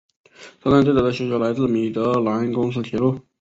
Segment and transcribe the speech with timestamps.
[0.63, 2.55] 车站最早的需求来自米德兰铁路
[3.09, 3.21] 公司。